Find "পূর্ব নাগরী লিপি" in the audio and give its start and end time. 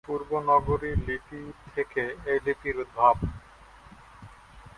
0.07-1.41